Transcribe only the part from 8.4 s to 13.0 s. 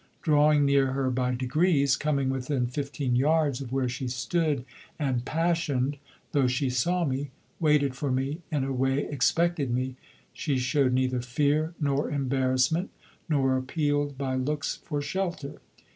in a way expected me, she showed neither fear nor embarrassment,